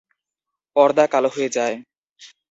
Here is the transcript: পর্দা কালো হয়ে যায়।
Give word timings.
পর্দা 0.75 1.05
কালো 1.07 1.29
হয়ে 1.35 1.49
যায়। 1.49 1.75